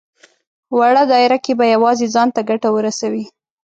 وړه 0.77 1.03
دايره 1.13 1.37
کې 1.45 1.53
به 1.59 1.65
يوازې 1.73 2.07
ځان 2.15 2.27
ته 2.35 2.41
ګټه 2.49 2.69
ورسوي. 2.75 3.25